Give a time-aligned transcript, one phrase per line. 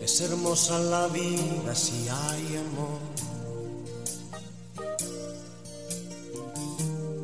[0.00, 3.00] Es hermosa la vida si hay amor.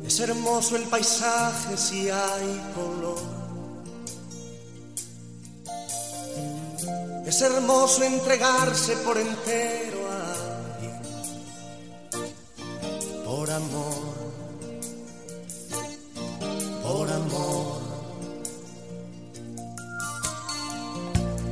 [0.05, 3.32] Es hermoso el paisaje si hay color.
[7.33, 10.33] Es hermoso entregarse por entero a
[10.75, 11.01] alguien,
[13.25, 14.13] por amor,
[16.83, 17.81] por amor.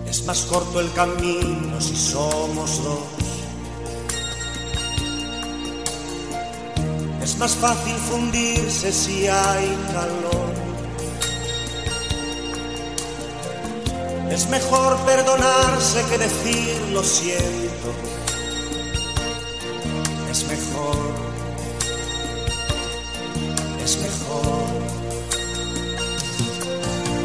[0.06, 3.00] Es más corto el camino si somos dos.
[7.24, 10.51] Es más fácil fundirse si hay calor.
[14.32, 17.90] Es mejor perdonarse que decir lo siento.
[20.32, 20.98] Es mejor.
[23.84, 24.68] Es mejor.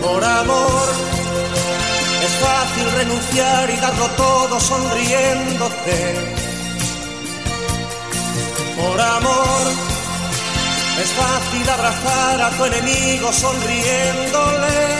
[0.02, 0.88] Por amor.
[2.24, 5.98] Es fácil renunciar y darlo todo sonriéndote.
[8.76, 9.62] Por amor,
[11.02, 14.95] es fácil abrazar a tu enemigo sonriéndole.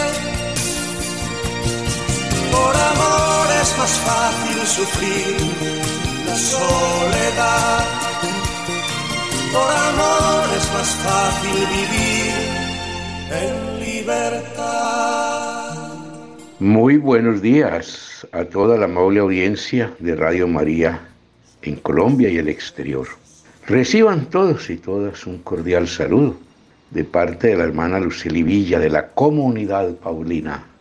[2.56, 5.36] Por amor es más fácil sufrir
[6.26, 7.84] la soledad.
[9.52, 12.32] Por amor es más fácil vivir
[13.42, 15.74] en libertad.
[16.58, 21.00] Muy buenos días a toda la amable audiencia de Radio María
[21.60, 23.06] en Colombia y el exterior.
[23.66, 26.36] Reciban todos y todas un cordial saludo
[26.90, 30.75] de parte de la hermana Luceli Villa de la comunidad Paulina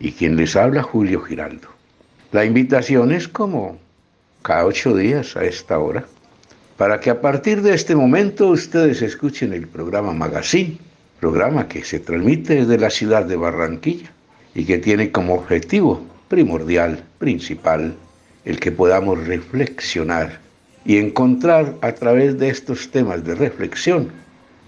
[0.00, 1.68] y quien les habla Julio Giraldo.
[2.32, 3.78] La invitación es como
[4.42, 6.04] cada ocho días a esta hora
[6.78, 10.78] para que a partir de este momento ustedes escuchen el programa Magazine,
[11.20, 14.10] programa que se transmite desde la ciudad de Barranquilla
[14.54, 17.94] y que tiene como objetivo primordial, principal,
[18.46, 20.40] el que podamos reflexionar
[20.86, 24.10] y encontrar a través de estos temas de reflexión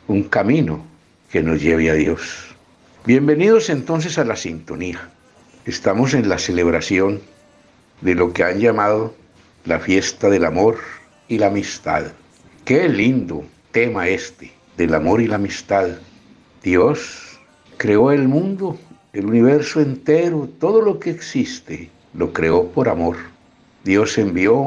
[0.08, 0.84] un camino
[1.30, 2.54] que nos lleve a Dios.
[3.06, 5.08] Bienvenidos entonces a la sintonía.
[5.64, 7.20] Estamos en la celebración
[8.00, 9.14] de lo que han llamado
[9.64, 10.78] la fiesta del amor
[11.28, 12.06] y la amistad.
[12.64, 15.88] Qué lindo tema este del amor y la amistad.
[16.64, 17.38] Dios
[17.76, 18.76] creó el mundo,
[19.12, 23.18] el universo entero, todo lo que existe, lo creó por amor.
[23.84, 24.66] Dios envió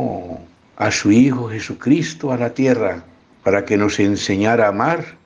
[0.77, 3.03] a su Hijo Jesucristo a la tierra
[3.43, 5.17] para que nos enseñara a amar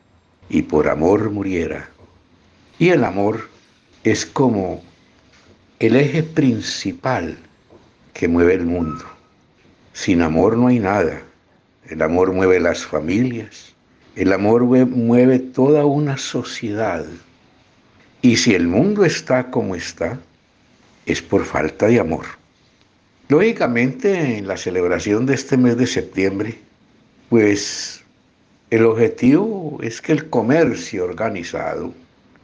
[0.49, 1.91] y por amor muriera.
[2.79, 3.49] Y el amor
[4.03, 4.88] es como
[5.79, 7.37] el eje principal
[8.13, 9.05] que mueve el mundo.
[9.93, 11.21] Sin amor no hay nada.
[11.87, 13.73] El amor mueve las familias,
[14.15, 17.05] el amor mueve toda una sociedad.
[18.21, 20.19] Y si el mundo está como está,
[21.05, 22.25] es por falta de amor.
[23.29, 26.59] Lógicamente, en la celebración de este mes de septiembre,
[27.29, 28.03] pues
[28.69, 31.93] el objetivo es que el comercio organizado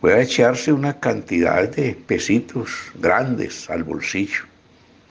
[0.06, 4.44] pueda echarse una cantidad de pesitos grandes al bolsillo,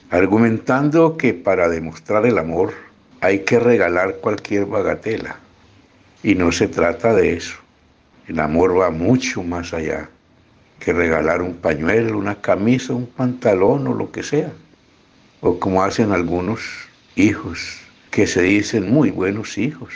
[0.08, 2.74] argumentando que para demostrar el amor
[3.20, 5.40] hay que regalar cualquier bagatela.
[6.22, 7.56] Y no se trata de eso.
[8.28, 10.08] El amor va mucho más allá
[10.78, 14.52] que regalar un pañuelo, una camisa, un pantalón o lo que sea
[15.40, 16.60] o como hacen algunos
[17.16, 17.80] hijos
[18.12, 19.92] que se dicen muy buenos hijos,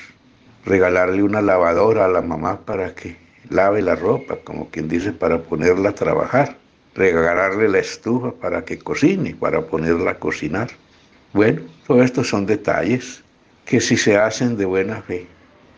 [0.65, 5.43] regalarle una lavadora a la mamá para que lave la ropa, como quien dice, para
[5.43, 6.57] ponerla a trabajar,
[6.95, 10.69] regalarle la estufa para que cocine, para ponerla a cocinar.
[11.33, 13.23] Bueno, todos estos son detalles
[13.65, 15.27] que si se hacen de buena fe,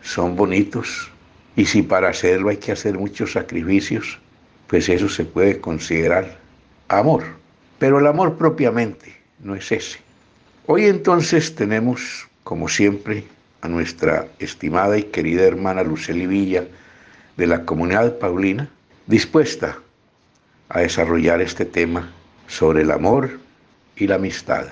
[0.01, 1.11] son bonitos,
[1.55, 4.19] y si para hacerlo hay que hacer muchos sacrificios,
[4.67, 6.37] pues eso se puede considerar
[6.87, 7.23] amor.
[7.77, 9.99] Pero el amor propiamente no es ese.
[10.67, 13.25] Hoy entonces tenemos, como siempre,
[13.61, 16.65] a nuestra estimada y querida hermana Luceli Villa
[17.37, 18.69] de la comunidad Paulina,
[19.07, 19.79] dispuesta
[20.69, 22.11] a desarrollar este tema
[22.47, 23.39] sobre el amor
[23.95, 24.67] y la amistad.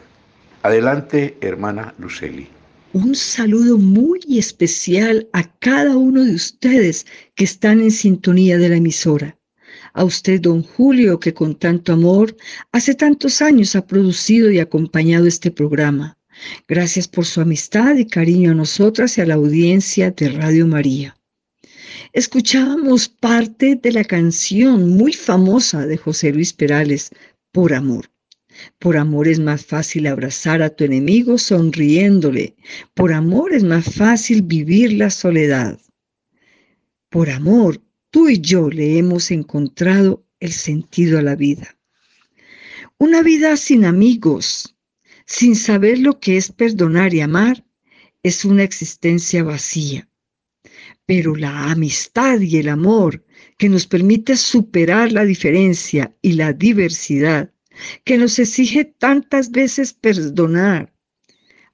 [0.64, 2.48] Adelante, hermana Luceli.
[2.94, 8.78] Un saludo muy especial a cada uno de ustedes que están en sintonía de la
[8.78, 9.40] emisora
[9.94, 12.36] a usted, don Julio, que con tanto amor
[12.72, 16.18] hace tantos años ha producido y acompañado este programa.
[16.68, 21.19] Gracias por su amistad y cariño a nosotras y a la audiencia de Radio María.
[22.12, 27.12] Escuchábamos parte de la canción muy famosa de José Luis Perales,
[27.52, 28.10] Por Amor.
[28.80, 32.56] Por amor es más fácil abrazar a tu enemigo sonriéndole.
[32.96, 35.80] Por amor es más fácil vivir la soledad.
[37.10, 37.80] Por amor,
[38.10, 41.78] tú y yo le hemos encontrado el sentido a la vida.
[42.98, 44.76] Una vida sin amigos,
[45.28, 47.64] sin saber lo que es perdonar y amar,
[48.24, 50.09] es una existencia vacía.
[51.10, 53.26] Pero la amistad y el amor
[53.58, 57.52] que nos permite superar la diferencia y la diversidad,
[58.04, 60.94] que nos exige tantas veces perdonar,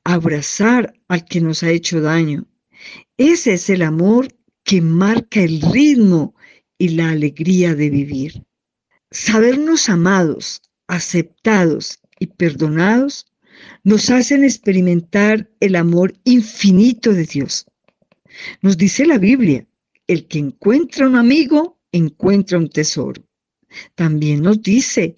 [0.06, 2.48] abrazar al que nos ha hecho daño.
[3.18, 4.30] Ese es el amor
[4.64, 6.34] que marca el ritmo
[6.78, 8.46] y la alegría de vivir.
[9.12, 13.26] Sabernos amados, aceptados y perdonados
[13.84, 17.66] nos hacen experimentar el amor infinito de Dios.
[18.62, 19.68] Nos dice la Biblia,
[20.08, 23.24] el que encuentra un amigo, encuentra un tesoro.
[23.96, 25.16] También nos dice,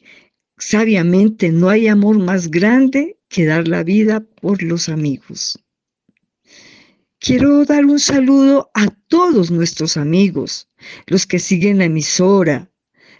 [0.57, 5.59] sabiamente, no hay amor más grande que dar la vida por los amigos.
[7.19, 10.69] Quiero dar un saludo a todos nuestros amigos,
[11.07, 12.71] los que siguen la emisora,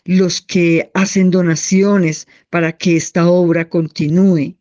[0.05, 4.56] los que hacen donaciones para que esta obra continúe.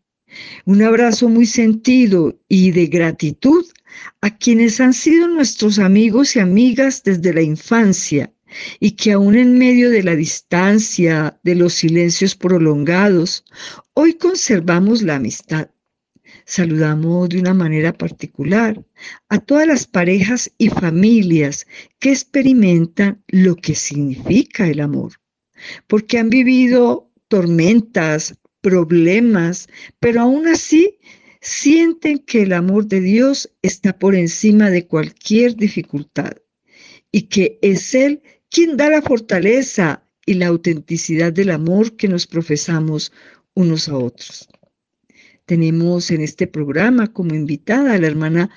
[0.64, 3.64] Un abrazo muy sentido y de gratitud
[4.20, 8.32] a quienes han sido nuestros amigos y amigas desde la infancia
[8.80, 13.44] y que aún en medio de la distancia, de los silencios prolongados,
[13.94, 15.70] hoy conservamos la amistad.
[16.44, 18.84] Saludamos de una manera particular
[19.28, 21.66] a todas las parejas y familias
[21.98, 25.12] que experimentan lo que significa el amor
[25.86, 28.34] porque han vivido tormentas,
[28.66, 29.68] problemas,
[30.00, 30.98] pero aún así
[31.40, 36.32] sienten que el amor de Dios está por encima de cualquier dificultad
[37.12, 42.26] y que es Él quien da la fortaleza y la autenticidad del amor que nos
[42.26, 43.12] profesamos
[43.54, 44.48] unos a otros.
[45.44, 48.50] Tenemos en este programa como invitada a la hermana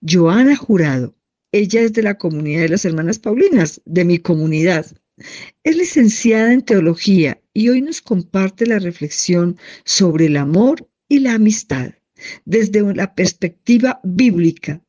[0.00, 1.16] Joana Jurado.
[1.50, 4.86] Ella es de la comunidad de las hermanas Paulinas, de mi comunidad.
[5.64, 9.56] Es licenciada en teología y hoy nos comparte la reflexión
[9.86, 11.92] sobre el amor y la amistad
[12.44, 14.82] desde la perspectiva bíblica.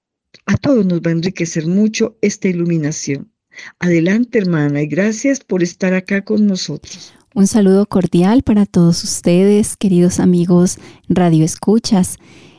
[0.46, 3.32] A todos nos va a enriquecer mucho esta iluminación.
[3.80, 7.14] Adelante, hermana, y gracias por estar acá con nosotros.
[7.34, 10.78] Un saludo cordial para todos ustedes, queridos amigos
[11.08, 12.18] Radio Escuchas.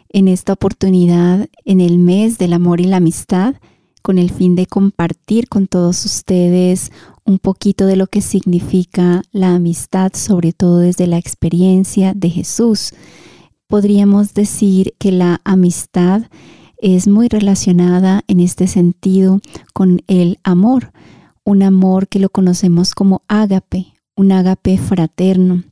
[0.09, 3.57] En esta oportunidad, en el mes del amor y la amistad,
[4.01, 6.93] con el fin de compartir con todos ustedes
[7.29, 12.95] un poquito de lo que significa la amistad, sobre todo desde la experiencia de Jesús.
[13.67, 16.23] Podríamos decir que la amistad
[16.79, 19.41] es muy relacionada en este sentido
[19.75, 20.93] con el amor,
[21.45, 25.65] un amor que lo conocemos como ágape, un ágape fraterno,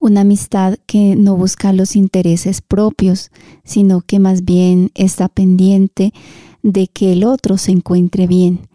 [0.00, 3.30] una amistad que no busca los intereses propios,
[3.62, 6.12] sino que más bien está pendiente
[6.64, 8.66] de que el otro se encuentre bien,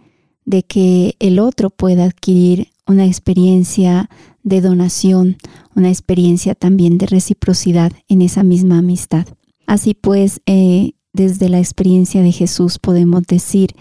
[0.50, 4.10] de que el otro pueda adquirir una experiencia
[4.42, 5.38] de donación,
[5.75, 9.28] una experiencia también de reciprocidad en esa misma amistad.
[9.68, 13.75] Así pues, eh, desde la experiencia de Jesús podemos decir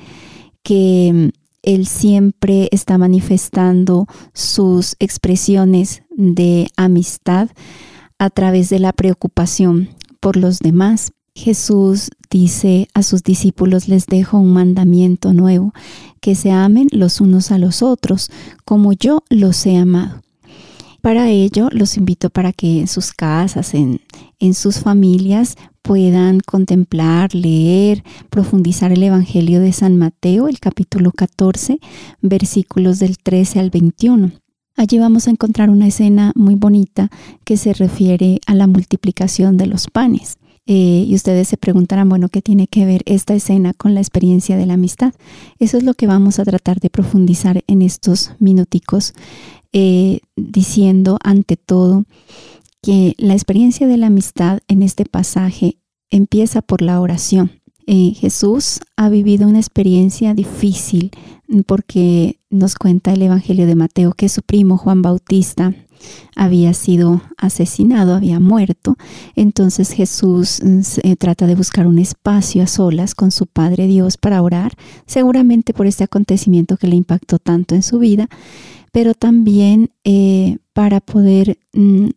[0.62, 1.28] que mm,
[1.62, 7.48] Él siempre está manifestando sus expresiones de amistad
[8.18, 9.88] a través de la preocupación
[10.20, 15.72] por los demás, Jesús dice a sus discípulos, les dejo un mandamiento nuevo,
[16.20, 18.30] que se amen los unos a los otros,
[18.64, 20.22] como yo los he amado.
[21.00, 24.00] Para ello, los invito para que en sus casas, en,
[24.40, 31.78] en sus familias, puedan contemplar, leer, profundizar el Evangelio de San Mateo, el capítulo 14,
[32.20, 34.32] versículos del 13 al 21.
[34.76, 37.10] Allí vamos a encontrar una escena muy bonita
[37.44, 40.38] que se refiere a la multiplicación de los panes.
[40.70, 44.58] Eh, y ustedes se preguntarán, bueno, ¿qué tiene que ver esta escena con la experiencia
[44.58, 45.14] de la amistad?
[45.58, 49.14] Eso es lo que vamos a tratar de profundizar en estos minuticos,
[49.72, 52.04] eh, diciendo ante todo
[52.82, 55.78] que la experiencia de la amistad en este pasaje
[56.10, 57.50] empieza por la oración.
[57.86, 61.12] Eh, Jesús ha vivido una experiencia difícil
[61.64, 65.74] porque nos cuenta el Evangelio de Mateo que su primo Juan Bautista
[66.36, 68.96] había sido asesinado, había muerto.
[69.34, 74.42] Entonces Jesús mm, trata de buscar un espacio a solas con su Padre Dios para
[74.42, 74.72] orar,
[75.06, 78.28] seguramente por este acontecimiento que le impactó tanto en su vida,
[78.92, 82.08] pero también eh, para poder mm,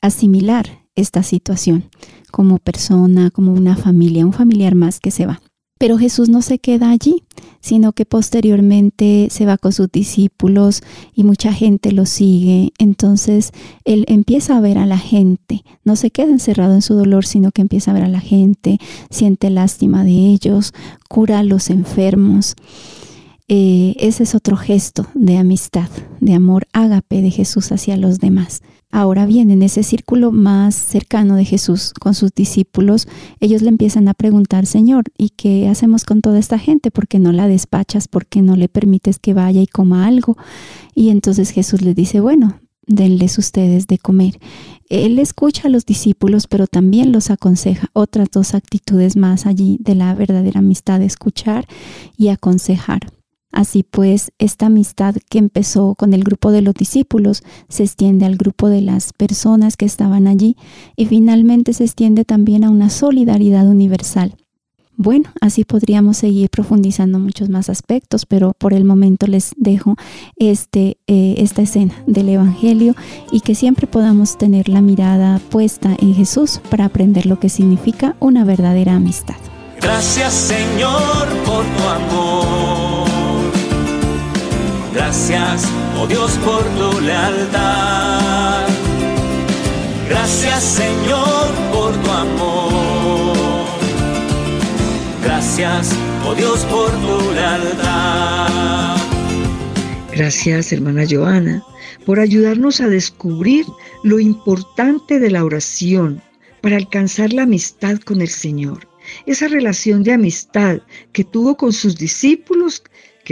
[0.00, 1.84] asimilar esta situación
[2.30, 5.40] como persona, como una familia, un familiar más que se va.
[5.82, 7.24] Pero Jesús no se queda allí,
[7.60, 10.80] sino que posteriormente se va con sus discípulos
[11.12, 12.72] y mucha gente lo sigue.
[12.78, 13.50] Entonces
[13.84, 17.50] él empieza a ver a la gente, no se queda encerrado en su dolor, sino
[17.50, 18.78] que empieza a ver a la gente,
[19.10, 20.72] siente lástima de ellos,
[21.08, 22.54] cura a los enfermos.
[23.48, 25.88] Eh, ese es otro gesto de amistad,
[26.20, 28.62] de amor ágape de Jesús hacia los demás.
[28.94, 33.08] Ahora bien, en ese círculo más cercano de Jesús con sus discípulos,
[33.40, 36.90] ellos le empiezan a preguntar, Señor, ¿y qué hacemos con toda esta gente?
[36.90, 38.06] ¿Por qué no la despachas?
[38.06, 40.36] ¿Por qué no le permites que vaya y coma algo?
[40.94, 44.38] Y entonces Jesús les dice, bueno, denles ustedes de comer.
[44.90, 47.88] Él escucha a los discípulos, pero también los aconseja.
[47.94, 51.66] Otras dos actitudes más allí de la verdadera amistad, escuchar
[52.18, 53.00] y aconsejar.
[53.52, 58.36] Así pues, esta amistad que empezó con el grupo de los discípulos se extiende al
[58.36, 60.56] grupo de las personas que estaban allí
[60.96, 64.36] y finalmente se extiende también a una solidaridad universal.
[64.96, 69.96] Bueno, así podríamos seguir profundizando muchos más aspectos, pero por el momento les dejo
[70.36, 72.94] este, eh, esta escena del Evangelio
[73.32, 78.16] y que siempre podamos tener la mirada puesta en Jesús para aprender lo que significa
[78.20, 79.36] una verdadera amistad.
[79.80, 82.21] Gracias Señor por tu amor.
[84.94, 85.64] Gracias,
[85.98, 88.68] oh Dios, por tu lealtad.
[90.08, 93.66] Gracias Señor por tu amor.
[95.24, 95.92] Gracias,
[96.26, 98.96] oh Dios, por tu lealtad.
[100.14, 101.64] Gracias, hermana Joana,
[102.04, 103.64] por ayudarnos a descubrir
[104.02, 106.22] lo importante de la oración
[106.60, 108.86] para alcanzar la amistad con el Señor.
[109.26, 110.80] Esa relación de amistad
[111.12, 112.82] que tuvo con sus discípulos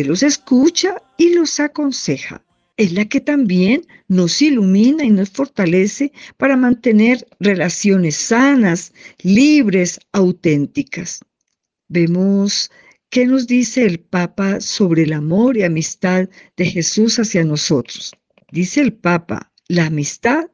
[0.04, 2.44] los escucha y los aconseja.
[2.76, 8.92] Es la que también nos ilumina y nos fortalece para mantener relaciones sanas,
[9.22, 11.20] libres, auténticas.
[11.88, 12.70] Vemos
[13.10, 18.12] qué nos dice el Papa sobre el amor y amistad de Jesús hacia nosotros.
[18.50, 20.46] Dice el Papa, la amistad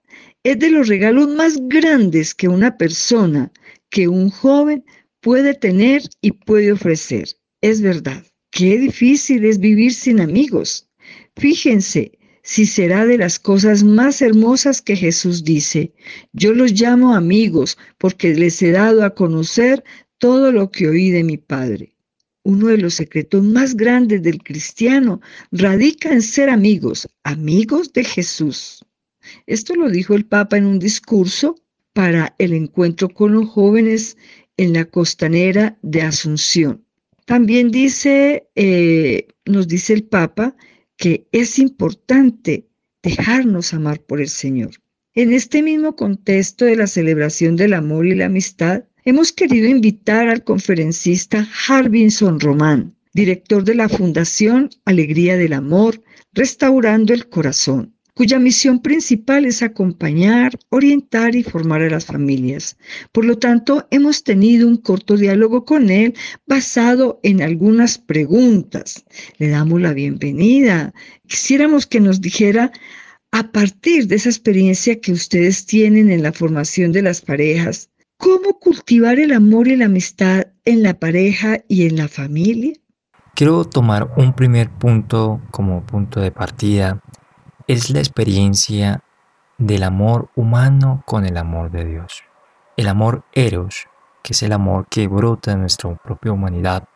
[0.43, 3.53] es de los regalos más grandes que una persona,
[3.91, 4.85] que un joven
[5.21, 7.29] puede tener y puede ofrecer.
[7.61, 8.25] Es verdad.
[8.57, 10.89] Qué difícil es vivir sin amigos.
[11.37, 15.93] Fíjense si será de las cosas más hermosas que Jesús dice.
[16.33, 19.85] Yo los llamo amigos porque les he dado a conocer
[20.17, 21.99] todo lo que oí de mi Padre.
[22.45, 25.21] Uno de los secretos más grandes del cristiano
[25.53, 28.83] radica en ser amigos, amigos de Jesús.
[29.47, 31.61] Esto lo dijo el Papa en un discurso
[31.93, 34.17] para el encuentro con los jóvenes
[34.57, 36.86] en la costanera de Asunción.
[37.27, 40.57] También dice, eh, nos dice el Papa,
[40.97, 42.69] que es importante
[43.03, 44.71] dejarnos amar por el Señor.
[45.13, 50.29] En este mismo contexto de la celebración del amor y la amistad, hemos querido invitar
[50.29, 56.03] al conferencista Harbinson Román, director de la Fundación Alegría del Amor,
[56.33, 62.79] Restaurando el Corazón, cuya misión principal es acompañar, orientar y formar a las familias.
[63.13, 66.15] Por lo tanto, hemos tenido un corto diálogo con él
[66.47, 69.05] basado en algunas preguntas.
[69.37, 70.95] Le damos la bienvenida.
[71.27, 72.73] Quisiéramos que nos dijera,
[73.33, 78.59] a partir de esa experiencia que ustedes tienen en la formación de las parejas, ¿cómo
[78.59, 82.73] cultivar el amor y la amistad en la pareja y en la familia?
[83.35, 87.03] Quiero tomar un primer punto como punto de partida
[87.67, 89.03] es la experiencia
[89.59, 92.23] del amor humano con el amor de Dios.
[92.77, 93.89] El amor eros,
[94.23, 96.89] que es el amor que brota en nuestra propia humanidad,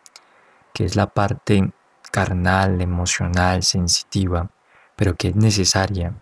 [0.72, 1.72] que es la parte
[2.12, 4.50] carnal, emocional, sensitiva,
[4.94, 6.14] pero que es necesaria.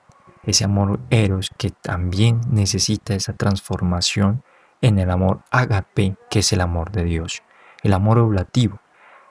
[0.44, 4.42] Ese amor eros que también necesita esa transformación
[4.80, 7.42] en el amor agape, que es el amor de Dios.
[7.82, 8.80] El amor oblativo.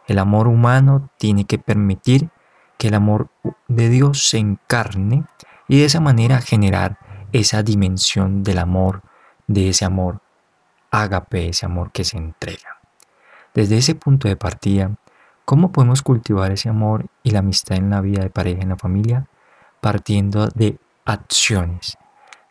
[0.05, 2.29] El amor humano tiene que permitir
[2.77, 3.29] que el amor
[3.67, 5.25] de Dios se encarne
[5.67, 6.97] y de esa manera generar
[7.33, 9.01] esa dimensión del amor,
[9.47, 10.21] de ese amor
[10.91, 12.77] ágape, ese amor que se entrega.
[13.53, 14.95] Desde ese punto de partida,
[15.45, 18.77] ¿cómo podemos cultivar ese amor y la amistad en la vida de pareja, en la
[18.77, 19.27] familia?
[19.81, 21.97] Partiendo de acciones,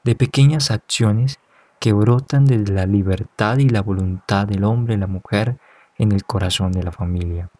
[0.04, 1.38] de pequeñas acciones
[1.78, 5.58] que brotan desde la libertad y la voluntad del hombre y la mujer
[5.98, 7.50] en el corazón de la familia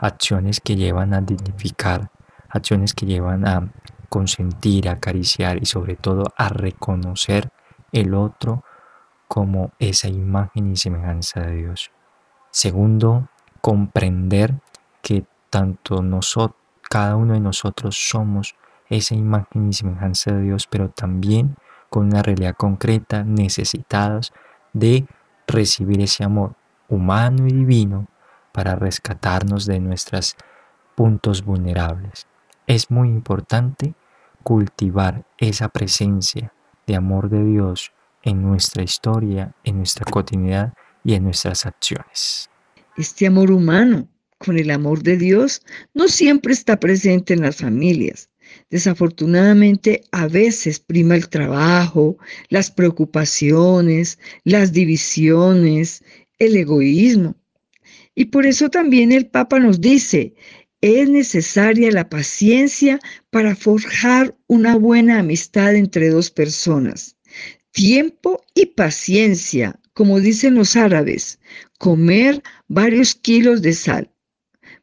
[0.00, 2.10] acciones que llevan a dignificar,
[2.48, 3.72] acciones que llevan a
[4.08, 7.50] consentir, a acariciar y sobre todo a reconocer
[7.92, 8.64] el otro
[9.28, 11.90] como esa imagen y semejanza de Dios.
[12.50, 13.28] Segundo,
[13.60, 14.54] comprender
[15.02, 16.56] que tanto nosotros,
[16.88, 18.56] cada uno de nosotros somos
[18.88, 21.54] esa imagen y semejanza de Dios, pero también
[21.88, 24.32] con una realidad concreta necesitados
[24.72, 25.06] de
[25.46, 26.54] recibir ese amor
[26.88, 28.08] humano y divino
[28.52, 30.36] para rescatarnos de nuestros
[30.94, 32.26] puntos vulnerables.
[32.66, 33.94] Es muy importante
[34.42, 36.52] cultivar esa presencia
[36.86, 37.92] de amor de Dios
[38.22, 42.50] en nuestra historia, en nuestra cotidianidad y en nuestras acciones.
[42.96, 45.62] Este amor humano con el amor de Dios
[45.94, 48.28] no siempre está presente en las familias.
[48.70, 52.16] Desafortunadamente, a veces prima el trabajo,
[52.48, 56.02] las preocupaciones, las divisiones,
[56.38, 57.36] el egoísmo.
[58.14, 60.34] Y por eso también el Papa nos dice,
[60.80, 62.98] es necesaria la paciencia
[63.30, 67.16] para forjar una buena amistad entre dos personas.
[67.70, 71.38] Tiempo y paciencia, como dicen los árabes,
[71.78, 74.10] comer varios kilos de sal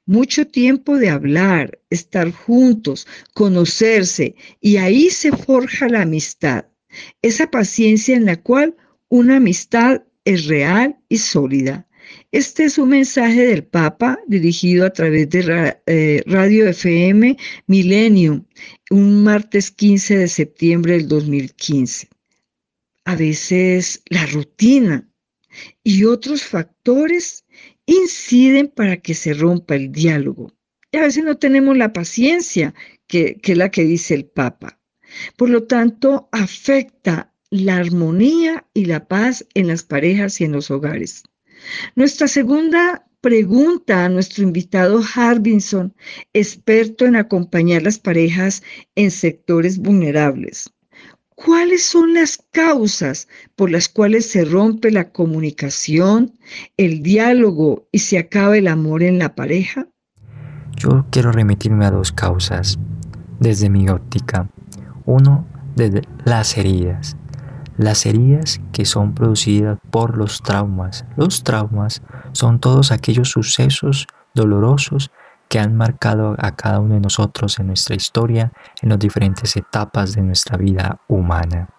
[0.07, 6.65] mucho tiempo de hablar, estar juntos, conocerse, y ahí se forja la amistad,
[7.21, 8.75] esa paciencia en la cual
[9.09, 11.86] una amistad es real y sólida.
[12.33, 18.43] Este es un mensaje del Papa dirigido a través de eh, Radio FM Millennium,
[18.91, 22.09] un martes 15 de septiembre del 2015.
[23.05, 25.09] A veces la rutina
[25.85, 27.45] y otros factores
[27.85, 30.51] inciden para que se rompa el diálogo.
[30.91, 32.73] Y a veces no tenemos la paciencia
[33.07, 34.81] que, que es la que dice el Papa.
[35.37, 40.69] Por lo tanto, afecta la armonía y la paz en las parejas y en los
[40.69, 41.23] hogares.
[41.95, 45.93] Nuestra segunda pregunta a nuestro invitado Harbinson,
[46.33, 48.63] experto en acompañar las parejas
[48.95, 50.71] en sectores vulnerables.
[51.35, 56.33] ¿Cuáles son las causas por las cuales se rompe la comunicación,
[56.77, 59.87] el diálogo y se acaba el amor en la pareja?
[60.77, 62.79] Yo quiero remitirme a dos causas
[63.39, 64.49] desde mi óptica.
[65.05, 65.45] Uno,
[65.75, 67.15] desde las heridas.
[67.77, 71.05] Las heridas que son producidas por los traumas.
[71.15, 75.11] Los traumas son todos aquellos sucesos dolorosos
[75.47, 80.13] que han marcado a cada uno de nosotros en nuestra historia, en las diferentes etapas
[80.13, 81.69] de nuestra vida humana.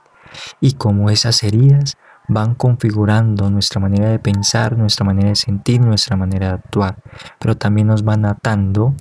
[0.61, 1.97] Y como esas heridas
[2.29, 6.97] van configurando nuestra manera de pensar, nuestra manera de sentir, nuestra manera de actuar,
[7.39, 8.95] pero también nos van atando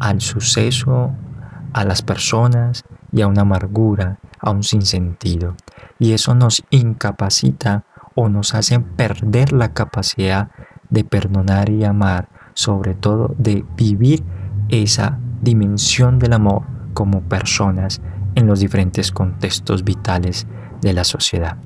[0.00, 1.12] al suceso,
[1.72, 5.54] a las personas y a una amargura, a un sinsentido.
[5.98, 7.84] Y eso nos incapacita
[8.14, 10.50] o nos hace perder la capacidad
[10.90, 14.24] de perdonar y amar sobre todo de vivir
[14.68, 16.62] esa dimensión del amor
[16.94, 18.00] como personas
[18.34, 20.46] en los diferentes contextos vitales
[20.80, 21.56] de la sociedad.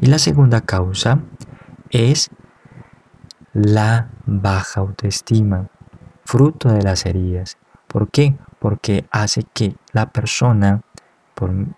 [0.00, 1.20] Y la segunda causa
[1.90, 2.30] es
[3.52, 5.68] la baja autoestima,
[6.24, 7.56] fruto de las heridas.
[7.86, 8.36] ¿Por qué?
[8.58, 10.82] Porque hace que la persona,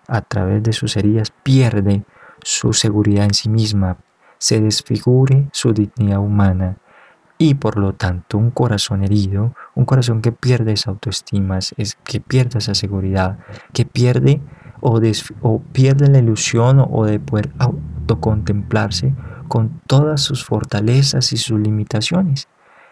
[0.07, 2.03] a través de sus heridas, pierde
[2.41, 3.97] su seguridad en sí misma,
[4.37, 6.77] se desfigure su dignidad humana
[7.37, 12.19] y por lo tanto un corazón herido, un corazón que pierde esa autoestima, es que
[12.19, 13.39] pierde esa seguridad,
[13.73, 14.41] que pierde
[14.81, 14.99] o,
[15.41, 19.13] o pierde la ilusión o de poder autocontemplarse
[19.47, 22.47] con todas sus fortalezas y sus limitaciones.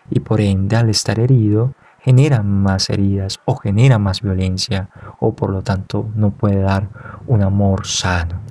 [0.10, 1.73] Y por ende al estar herido
[2.06, 4.89] genera más heridas o genera más violencia
[5.20, 6.88] o por lo tanto no puede dar
[7.26, 8.41] un amor sano.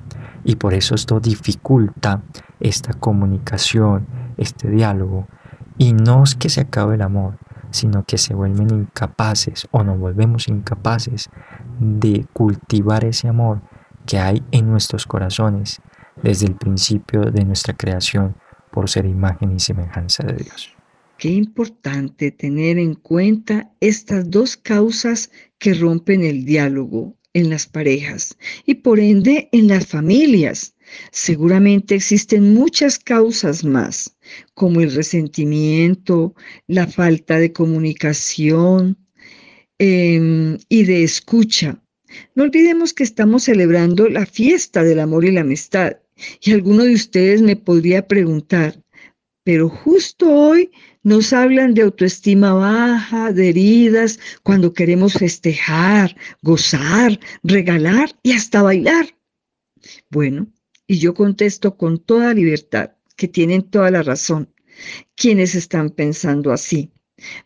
[0.43, 2.23] Y por eso esto dificulta
[2.59, 5.29] esta comunicación, este diálogo
[5.79, 7.39] y no es que se acabe el amor,
[7.71, 11.31] sino que se vuelven incapaces o nos volvemos incapaces
[11.79, 13.61] de cultivar ese amor
[14.05, 15.81] que hay en nuestros corazones
[16.25, 18.35] desde el principio de nuestra creación
[18.73, 20.74] por ser imagen y semejanza de Dios.
[21.25, 28.37] Qué importante tener en cuenta estas dos causas que rompen el diálogo en las parejas
[28.67, 30.75] y por ende en las familias
[31.13, 34.19] Seguramente existen muchas causas más,
[34.53, 36.35] como el resentimiento,
[36.67, 38.99] la falta de comunicación
[39.79, 41.83] em, y de escucha.
[42.35, 45.97] No olvidemos que estamos celebrando la fiesta del amor y la amistad.
[46.43, 48.79] Y alguno de ustedes me podría preguntar,
[49.43, 50.71] pero justo hoy
[51.05, 59.17] nos hablan de autoestima baja, de heridas, cuando queremos festejar, gozar, regalar y hasta bailar.
[60.11, 60.49] Bueno,
[60.87, 64.53] y yo contesto con toda libertad que tienen toda la razón
[65.15, 66.91] quienes están pensando así.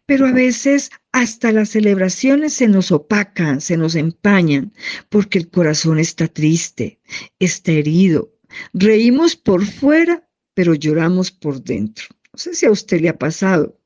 [0.06, 4.72] Pero a veces hasta las celebraciones se nos opacan, se nos empañan,
[5.08, 7.00] porque el corazón está triste,
[7.38, 8.34] está herido.
[8.72, 12.06] Reímos por fuera, pero lloramos por dentro.
[12.38, 13.80] Sé si a usted le ha pasado,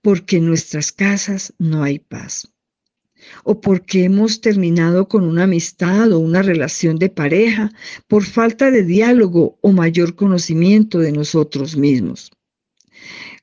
[0.00, 2.48] porque en nuestras casas no hay paz
[3.42, 7.72] o porque hemos terminado con una amistad o una relación de pareja
[8.06, 12.30] por falta de diálogo o mayor conocimiento de nosotros mismos.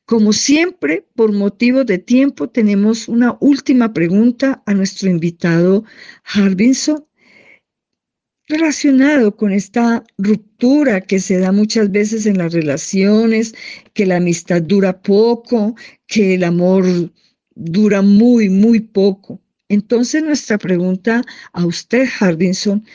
[0.05, 5.83] Como siempre, por motivos de tiempo, tenemos una última pregunta a nuestro invitado
[6.23, 7.05] Harbinson
[8.47, 13.53] relacionado con esta ruptura que se da muchas veces en las relaciones,
[13.93, 15.75] que la amistad dura poco,
[16.07, 16.85] que el amor
[17.55, 19.41] dura muy, muy poco.
[19.69, 22.85] Entonces nuestra pregunta a usted, Hardinson,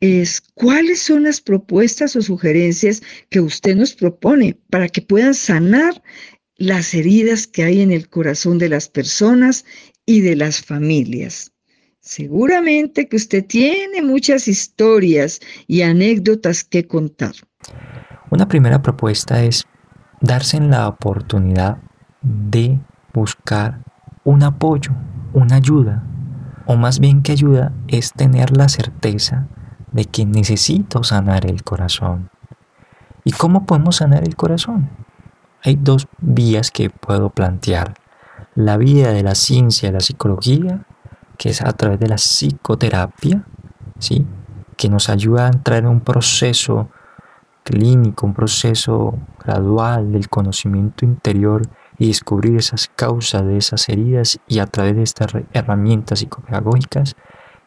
[0.00, 6.02] es cuáles son las propuestas o sugerencias que usted nos propone para que puedan sanar
[6.56, 9.64] las heridas que hay en el corazón de las personas
[10.04, 11.52] y de las familias.
[12.06, 17.32] Seguramente que usted tiene muchas historias y anécdotas que contar.
[18.30, 19.64] Una primera propuesta es
[20.20, 21.78] darse la oportunidad
[22.22, 22.78] de
[23.12, 23.82] buscar
[24.22, 24.92] un apoyo,
[25.32, 26.04] una ayuda,
[26.66, 29.48] o más bien que ayuda es tener la certeza
[29.90, 32.30] de que necesito sanar el corazón.
[33.24, 34.90] ¿Y cómo podemos sanar el corazón?
[35.64, 37.94] Hay dos vías que puedo plantear.
[38.54, 40.85] La vía de la ciencia la psicología
[41.38, 43.44] que es a través de la psicoterapia,
[43.98, 44.26] ¿sí?
[44.76, 46.88] que nos ayuda a entrar en un proceso
[47.64, 51.62] clínico, un proceso gradual del conocimiento interior
[51.98, 57.16] y descubrir esas causas de esas heridas y a través de estas herramientas psicopedagógicas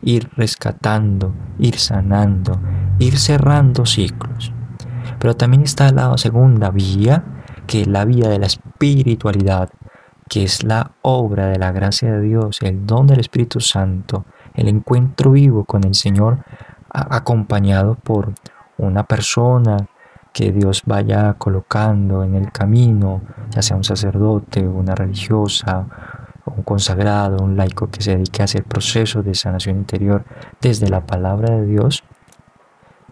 [0.01, 2.59] ir rescatando, ir sanando,
[2.99, 4.53] ir cerrando ciclos.
[5.19, 7.23] Pero también está la segunda vía,
[7.67, 9.69] que es la vía de la espiritualidad,
[10.29, 14.67] que es la obra de la gracia de Dios, el don del Espíritu Santo, el
[14.67, 16.45] encuentro vivo con el Señor
[16.91, 18.33] acompañado por
[18.77, 19.77] una persona
[20.31, 25.87] que Dios vaya colocando en el camino, ya sea un sacerdote, una religiosa,
[26.45, 30.23] un consagrado, un laico que se dedique a hacer procesos de sanación interior
[30.61, 32.03] desde la palabra de Dios,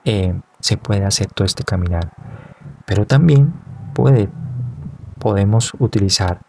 [0.06, 2.12] eh, se puede hacer todo este caminar.
[2.86, 3.54] Pero también
[3.94, 4.30] puede,
[5.20, 6.47] podemos utilizar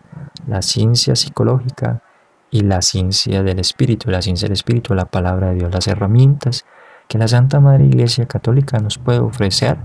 [0.48, 2.02] la ciencia psicológica
[2.50, 6.64] y la ciencia del espíritu, la ciencia del espíritu, la palabra de Dios, las herramientas
[7.06, 9.76] que la Santa Madre Iglesia Católica nos puede ofrecer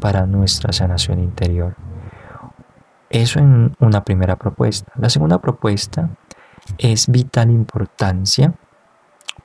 [0.00, 1.74] para nuestra sanación interior.
[3.10, 4.92] Eso en una primera propuesta.
[4.96, 6.10] La segunda propuesta
[6.78, 8.54] es vital importancia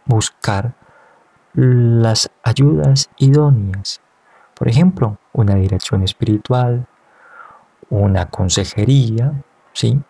[0.06, 0.74] buscar
[1.54, 4.02] las ayudas idóneas.
[4.56, 6.88] Por ejemplo, una dirección espiritual,
[7.90, 10.02] una consejería, ¿sí?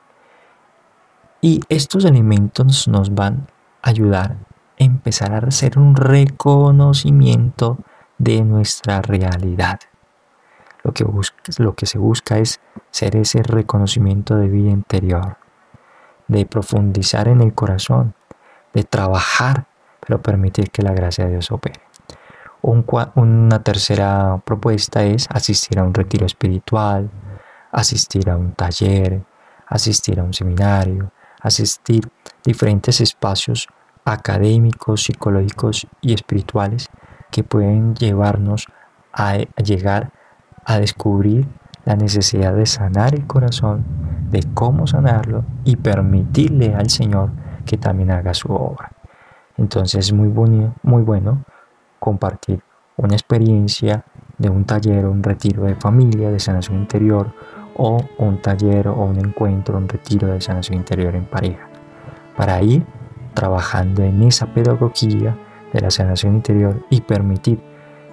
[1.42, 3.48] Y estos elementos nos van
[3.82, 7.80] a ayudar a empezar a hacer un reconocimiento
[8.20, 9.80] de nuestra realidad.
[10.84, 11.04] Lo que,
[11.58, 12.60] lo que se busca es
[12.92, 15.38] ser ese reconocimiento de vida interior,
[16.28, 18.14] de profundizar en el corazón,
[18.74, 19.66] de trabajar,
[20.00, 21.82] pero permitir que la gracia de Dios opere.
[22.62, 27.10] una tercera propuesta es asistir a un retiro espiritual,
[27.72, 29.24] asistir a un taller,
[29.68, 32.10] asistir a un seminario, asistir
[32.44, 33.68] diferentes espacios
[34.06, 36.90] académicos, psicológicos y espirituales
[37.32, 38.68] que pueden llevarnos
[39.14, 40.12] a llegar
[40.66, 41.48] a descubrir
[41.86, 43.84] la necesidad de sanar el corazón,
[44.30, 47.32] de cómo sanarlo y permitirle al Señor
[47.66, 48.92] que también haga su obra.
[49.58, 50.30] Entonces es muy,
[50.84, 51.44] muy bueno
[52.00, 52.62] compartir
[52.98, 54.06] una experiencia
[54.38, 57.34] de un taller un retiro de familia, de sanación interior
[57.82, 61.68] o un taller o un encuentro, un retiro de sanación interior en pareja,
[62.38, 62.86] para ir
[63.34, 65.36] trabajando en esa pedagogía
[65.74, 67.60] de la sanación interior y permitir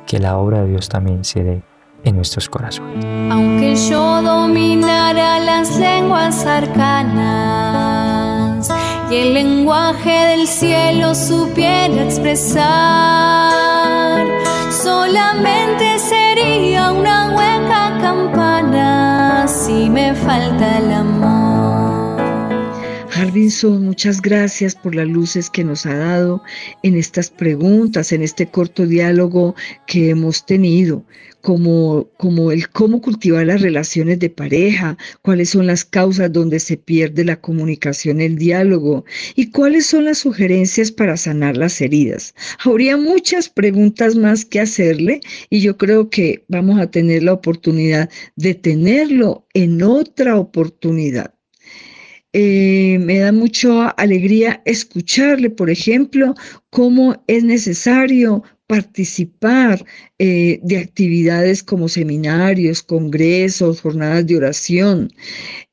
[0.07, 1.62] que la obra de Dios también se dé
[2.02, 3.04] en nuestros corazones.
[3.31, 7.50] Aunque yo dominara las lenguas arcanas
[9.11, 12.64] y el lenguaje del cielo supiera expresar,
[14.70, 18.98] solamente sería una hueca campana
[19.68, 21.68] si me falta el amor.
[23.81, 26.42] Muchas gracias por las luces que nos ha dado
[26.83, 29.54] en estas preguntas, en este corto diálogo
[29.87, 31.02] que hemos tenido
[31.42, 36.77] como, como el cómo cultivar las relaciones de pareja, cuáles son las causas donde se
[36.77, 42.35] pierde la comunicación, el diálogo y cuáles son las sugerencias para sanar las heridas.
[42.64, 45.20] Habría muchas preguntas más que hacerle
[45.51, 51.35] y yo creo que vamos a tener la oportunidad de tenerlo en otra oportunidad.
[52.35, 56.35] Eh, me da mucha alegría escucharle, por ejemplo,
[56.68, 59.85] cómo es necesario participar
[60.18, 65.11] eh, de actividades como seminarios, congresos, jornadas de oración.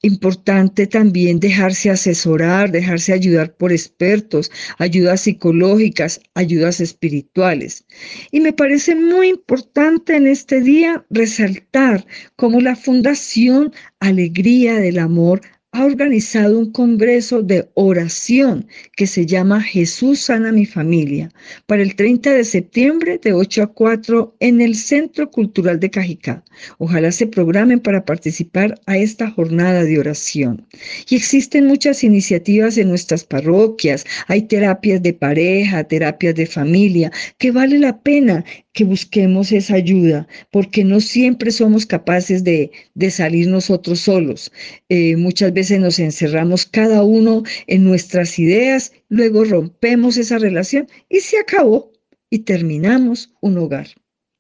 [0.02, 7.86] Importante también dejarse asesorar, dejarse ayudar por expertos, ayudas psicológicas, ayudas espirituales.
[8.32, 15.42] Y me parece muy importante en este día resaltar cómo la Fundación Alegría del Amor
[15.76, 21.30] ha organizado un congreso de oración que se llama Jesús sana mi familia
[21.66, 26.46] para el 30 de septiembre de 8 a 4 en el Centro Cultural de Cajicá.
[26.78, 30.66] Ojalá se programen para participar a esta jornada de oración.
[31.10, 34.06] Y existen muchas iniciativas en nuestras parroquias.
[34.28, 40.28] Hay terapias de pareja, terapias de familia, que vale la pena que busquemos esa ayuda,
[40.52, 42.72] porque no siempre somos capaces de,
[43.10, 44.52] salir nosotros solos.
[44.90, 51.22] Eh, muchas veces nos encerramos cada uno en nuestras ideas, luego rompemos esa relación y
[51.22, 51.94] se acabó
[52.30, 53.88] y terminamos un hogar,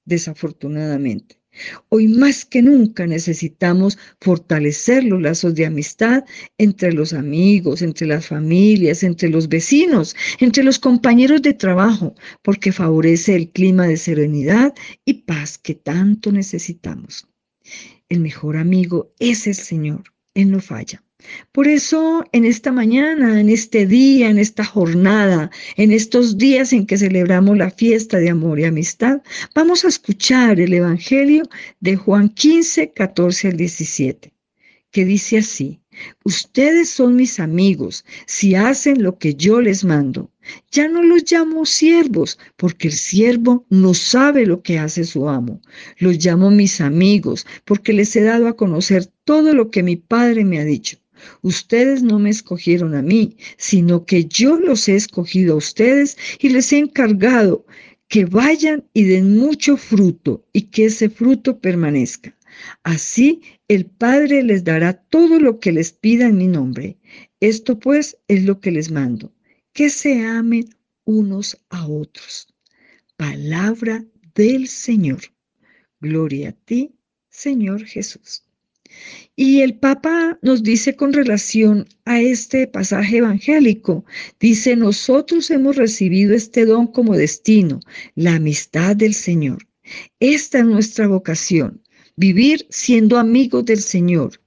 [0.04, 1.38] desafortunadamente.
[1.90, 6.24] Hoy más que nunca necesitamos fortalecer los lazos de amistad
[6.58, 12.72] entre los amigos, entre las familias, entre los vecinos, entre los compañeros de trabajo, porque
[12.72, 14.74] favorece el clima de serenidad
[15.06, 17.28] y paz que tanto necesitamos.
[18.10, 21.05] El mejor amigo es el Señor, Él no falla.
[21.52, 26.86] Por eso en esta mañana, en este día, en esta jornada, en estos días en
[26.86, 29.22] que celebramos la fiesta de amor y amistad,
[29.54, 31.44] vamos a escuchar el Evangelio
[31.80, 34.34] de Juan 15, 14 al 17,
[34.92, 35.82] que dice así,
[36.24, 40.32] ustedes son mis amigos si hacen lo que yo les mando.
[40.72, 45.62] Ya no los llamo siervos, porque el siervo no sabe lo que hace su amo.
[45.98, 50.46] Los llamo mis amigos, porque les he dado a conocer todo lo que mi Padre
[50.46, 50.98] me ha dicho.
[51.42, 56.50] Ustedes no me escogieron a mí, sino que yo los he escogido a ustedes y
[56.50, 57.66] les he encargado
[58.08, 62.36] que vayan y den mucho fruto y que ese fruto permanezca.
[62.84, 66.98] Así el Padre les dará todo lo que les pida en mi nombre.
[67.40, 69.34] Esto pues es lo que les mando,
[69.74, 70.70] que se amen
[71.04, 72.48] unos a otros.
[73.18, 75.22] Palabra del Señor.
[76.00, 76.96] Gloria a ti,
[77.30, 78.45] Señor Jesús.
[79.36, 84.06] Y el Papa nos dice con relación a este pasaje evangélico,
[84.40, 87.82] dice, nosotros hemos recibido este don como destino,
[88.16, 89.68] la amistad del Señor.
[90.20, 91.82] Esta es nuestra vocación,
[92.16, 94.42] vivir siendo amigos del Señor,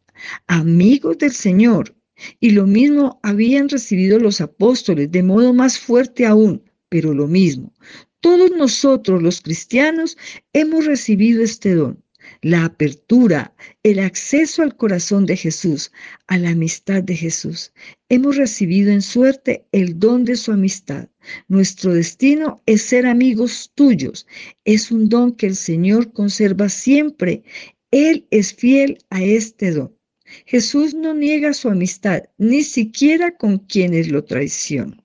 [0.46, 1.94] amigos del Señor.
[2.40, 7.72] Y lo mismo habían recibido los apóstoles, de modo más fuerte aún, pero lo mismo.
[8.20, 10.16] Todos nosotros los cristianos
[10.52, 12.02] hemos recibido este don
[12.42, 15.92] la apertura, el acceso al corazón de Jesús,
[16.27, 17.72] a la amistad de Jesús.
[18.09, 21.09] Hemos recibido en suerte el don de su amistad.
[21.48, 24.27] Nuestro destino es ser amigos tuyos.
[24.64, 27.42] Es un don que el Señor conserva siempre.
[27.90, 29.98] Él es fiel a este don.
[30.44, 35.03] Jesús no niega su amistad, ni siquiera con quienes lo traicionan.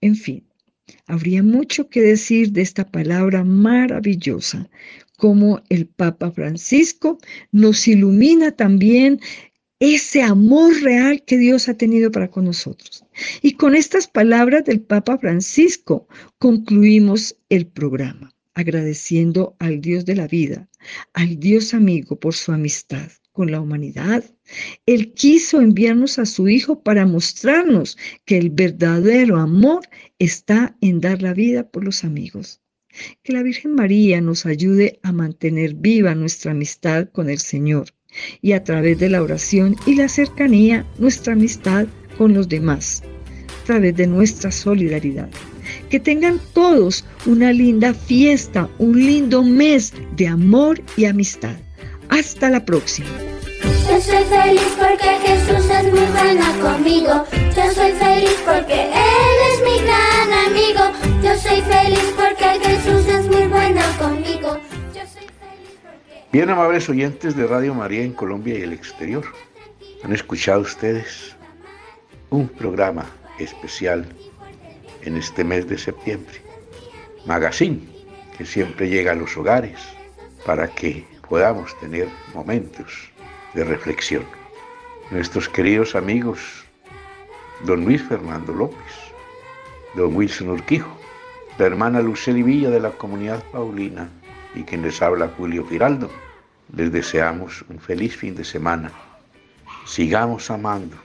[0.00, 0.44] En fin,
[1.06, 4.68] habría mucho que decir de esta palabra maravillosa,
[5.18, 7.18] como el Papa Francisco
[7.50, 9.20] nos ilumina también
[9.80, 13.04] ese amor real que Dios ha tenido para con nosotros.
[13.42, 16.06] Y con estas palabras del Papa Francisco
[16.38, 20.68] concluimos el programa, agradeciendo al Dios de la vida,
[21.14, 24.24] al Dios amigo por su amistad con la humanidad.
[24.86, 29.80] Él quiso enviarnos a su Hijo para mostrarnos que el verdadero amor
[30.20, 32.60] está en dar la vida por los amigos.
[33.22, 37.88] Que la Virgen María nos ayude a mantener viva nuestra amistad con el Señor
[38.42, 43.02] y a través de la oración y la cercanía nuestra amistad con los demás,
[43.62, 45.28] a través de nuestra solidaridad.
[45.90, 51.56] Que tengan todos una linda fiesta, un lindo mes de amor y amistad.
[52.08, 53.08] Hasta la próxima.
[53.88, 57.24] Yo soy feliz porque Jesús es muy bueno conmigo.
[57.56, 61.22] Yo soy feliz porque Él es mi gran amigo.
[61.22, 64.58] Yo soy feliz porque Jesús es muy bueno conmigo.
[64.94, 66.28] Yo soy feliz porque...
[66.30, 69.24] Bien, amables oyentes de Radio María en Colombia y el exterior.
[70.04, 71.34] ¿Han escuchado ustedes
[72.28, 73.06] un programa
[73.38, 74.06] especial
[75.00, 76.42] en este mes de septiembre?
[77.24, 77.80] Magazine,
[78.36, 79.80] que siempre llega a los hogares
[80.44, 83.10] para que podamos tener momentos
[83.54, 84.24] de reflexión.
[85.10, 86.38] Nuestros queridos amigos,
[87.64, 88.94] don Luis Fernando López,
[89.94, 90.98] don Wilson Urquijo,
[91.58, 94.08] la hermana Luceli Villa de la comunidad Paulina
[94.54, 96.10] y quien les habla Julio Giraldo,
[96.76, 98.92] les deseamos un feliz fin de semana.
[99.86, 100.96] Sigamos amando,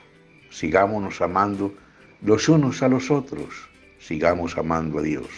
[0.50, 1.74] sigámonos amando
[2.22, 5.28] los unos a los otros, sigamos amando a Dios.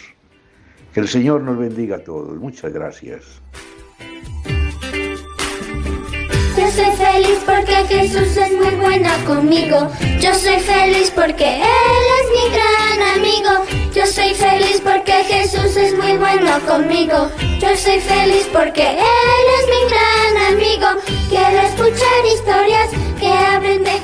[0.93, 2.35] Que el Señor nos bendiga a todos.
[2.37, 3.41] Muchas gracias.
[6.77, 9.89] Soy feliz porque Jesús es muy bueno conmigo.
[10.19, 13.65] Yo soy feliz porque Él es mi gran amigo.
[13.95, 17.31] Yo soy feliz porque Jesús es muy bueno conmigo.
[17.59, 20.87] Yo soy feliz porque Él es mi gran amigo.
[21.29, 23.97] Quiero escuchar historias que hablen de